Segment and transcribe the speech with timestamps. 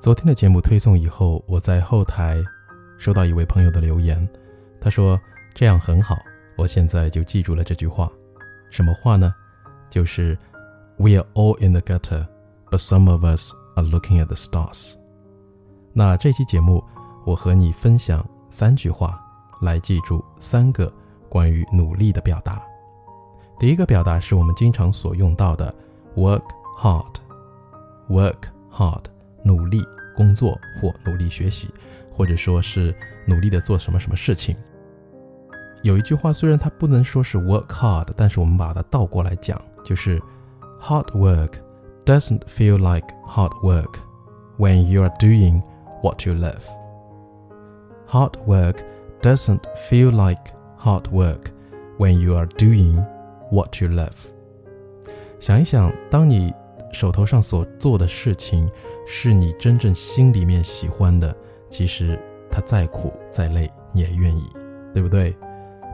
[0.00, 2.42] 昨天的节目推送以后，我在后台
[2.98, 4.28] 收到一位朋友的留言，
[4.80, 5.18] 他说
[5.54, 6.16] 这样很好，
[6.58, 8.10] 我现在就记住了这句话。
[8.70, 9.32] 什么话呢？
[9.88, 10.36] 就是
[10.98, 12.26] We are all in the gutter,
[12.70, 14.94] but some of us are looking at the stars。
[15.94, 16.84] 那这期节目，
[17.24, 19.18] 我和你分享三句话，
[19.62, 20.92] 来记住三个
[21.30, 22.62] 关于努力的表达。
[23.58, 25.74] 第一个表达是我们经常所用到的
[26.16, 26.42] “work
[26.76, 28.36] hard”，work
[28.70, 29.04] hard，
[29.44, 31.68] 努力工作或努力学习，
[32.10, 32.94] 或者说是
[33.26, 34.56] 努力的做什么什么事情。
[35.82, 40.18] 有一句话，虽然它不能说是 work hard，但是我们把它倒过来讲，就是
[40.80, 41.50] hard work
[42.06, 43.98] doesn't feel like hard work
[44.58, 45.62] when you are doing
[46.02, 46.62] what you love.
[48.06, 48.78] Hard work
[49.20, 51.50] doesn't feel like hard work
[51.98, 53.04] when you are doing
[53.50, 54.14] what you love.
[55.38, 56.54] 想一想，当你
[56.92, 58.70] 手头上所做的事情
[59.06, 61.34] 是你真正心里面喜欢的，
[61.70, 62.18] 其实
[62.50, 64.48] 他再苦再累你也愿意，
[64.92, 65.36] 对不对？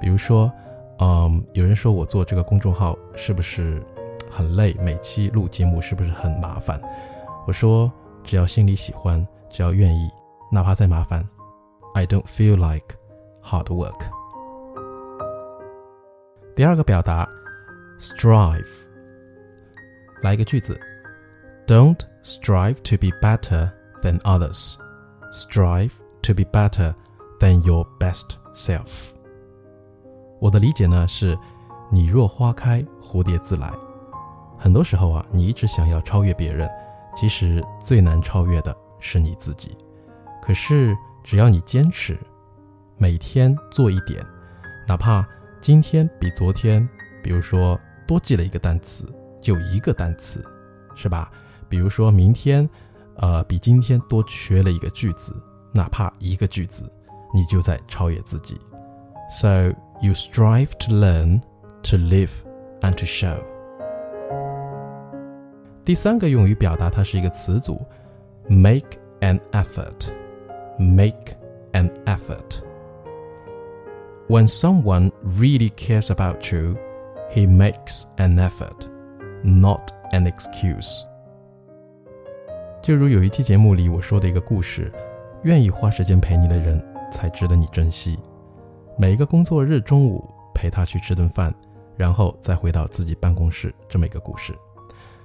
[0.00, 0.50] 比如说，
[0.98, 3.82] 嗯，有人说我做这个公众号是不是
[4.30, 4.74] 很累？
[4.80, 6.80] 每期录节目是不是很麻烦？
[7.46, 7.90] 我说，
[8.24, 10.10] 只要心里喜欢，只要愿意，
[10.50, 11.26] 哪怕再麻烦
[11.94, 12.96] ，I don't feel like
[13.42, 14.00] hard work。
[16.54, 17.28] 第二个表达
[17.98, 18.66] ，strive。
[20.22, 20.80] 来一个句子
[21.66, 23.70] ，Don't strive to be better
[24.02, 24.76] than others.
[25.32, 26.92] Strive to be better
[27.38, 29.12] than your best self.
[30.40, 31.38] 我的理解呢是，
[31.90, 33.72] 你若花开，蝴蝶自来。
[34.58, 36.68] 很多时候啊，你一直想要超越别人，
[37.14, 39.76] 其实最难超越的是你自己。
[40.42, 42.18] 可是只要你坚持，
[42.98, 44.24] 每天做一点，
[44.88, 45.26] 哪怕
[45.60, 46.86] 今天比昨天，
[47.22, 49.06] 比如说多记了一个单词，
[49.40, 50.44] 就一个单词，
[50.94, 51.30] 是吧？
[51.69, 52.69] 比如说明天，
[53.17, 55.35] 呃，比今天多学了一个句子，
[55.73, 56.83] 哪怕一个句子，
[57.33, 58.59] 你就在超越自己。
[59.31, 59.71] So
[60.01, 61.41] you strive to learn,
[61.83, 62.31] to live,
[62.81, 63.37] and to show.
[65.83, 67.81] 第三个用于表达它是一个词组，
[68.47, 70.07] make an effort.
[70.79, 71.35] Make
[71.73, 72.61] an effort.
[74.27, 76.75] When someone really cares about you,
[77.31, 78.87] he makes an effort,
[79.43, 81.03] not an excuse.
[82.86, 84.92] 就如有一期节目里我说的一个故事，
[85.42, 86.80] 愿意花时间陪你的人，
[87.10, 88.16] 才值得你珍惜。
[88.96, 90.24] 每一个工作日中午
[90.54, 91.52] 陪他去吃顿饭，
[91.96, 94.54] 然后再回到自己办公室，这么一个故事。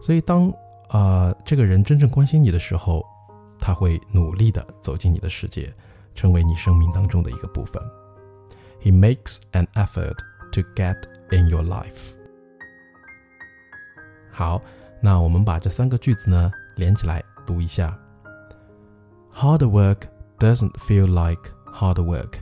[0.00, 0.48] 所以，当
[0.88, 3.04] 啊、呃、这个人真正关心你的时候，
[3.60, 5.70] 他会努力的走进你的世界，
[6.14, 7.82] 成为你生命当中的一个部分。
[8.80, 10.16] He makes an effort
[10.52, 10.96] to get
[11.30, 12.14] in your life。
[14.30, 14.62] 好，
[15.02, 17.97] 那我们把这三个句子呢连起来读一下。
[19.33, 20.07] Hard work
[20.39, 22.39] doesn't feel like hard work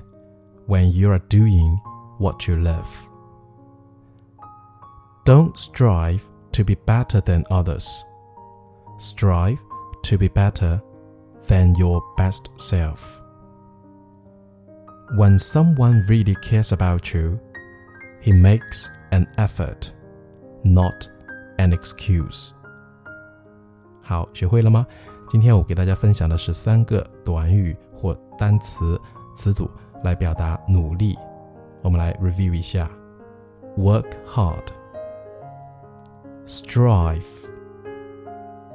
[0.68, 1.78] when you are doing
[2.20, 2.88] what you love.
[5.26, 6.22] Don't strive
[6.54, 7.88] to be better than others.
[8.98, 9.60] Strive
[10.04, 10.82] to be better
[11.48, 13.20] than your best self.
[15.18, 17.40] When someone really cares about you,
[18.22, 19.92] he makes an effort,
[20.64, 21.08] not
[21.60, 22.54] an excuse.
[24.10, 24.86] 好，学会了吗？
[25.28, 29.00] 今天我给大家分享的是三个短语或单词
[29.36, 29.68] 词组
[30.04, 31.18] 来表达努力。
[31.82, 32.90] 我们来 review 一下：
[33.78, 34.66] work hard,
[36.46, 37.24] strive,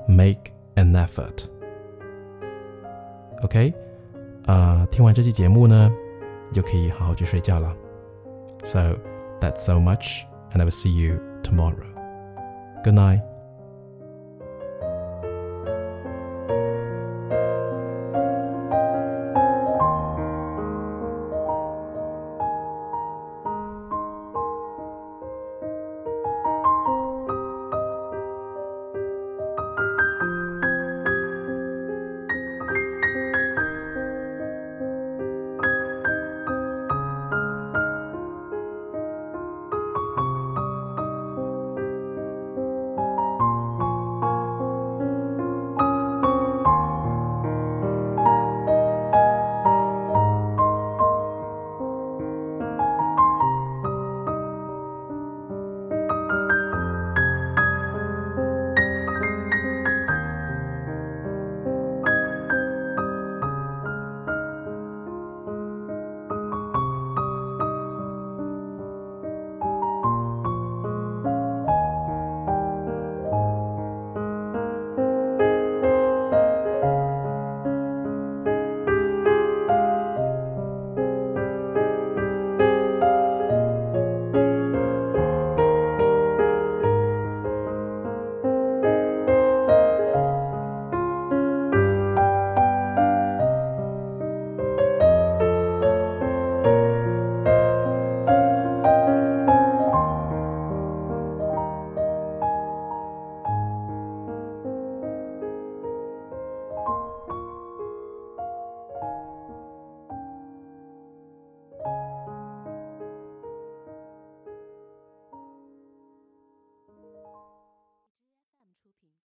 [0.09, 3.73] make an effort。OK，
[4.47, 5.91] 啊、听完这期节目呢，
[6.49, 7.75] 你就可以好好去睡觉了。
[8.65, 8.97] So
[9.41, 11.87] that's so much, and I will see you tomorrow.
[12.84, 13.23] Good night.